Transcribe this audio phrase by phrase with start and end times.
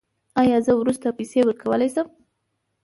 [0.41, 2.07] ایا زه وروسته پیسې ورکولی شم؟